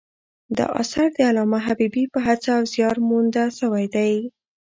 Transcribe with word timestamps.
دا 0.57 0.65
اثر 0.81 1.07
د 1.13 1.17
علامه 1.29 1.59
حبیبي 1.67 2.03
په 2.13 2.19
هڅه 2.27 2.49
او 2.57 2.63
زیار 2.73 2.97
مونده 3.07 3.43
سوی 3.59 3.83
دﺉ. 3.95 4.15